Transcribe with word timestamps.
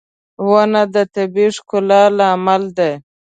•ونه 0.49 0.81
د 0.93 0.95
طبيعي 1.15 1.51
ښکلا 1.55 2.01
لامل 2.17 2.63
دی. 2.77 2.91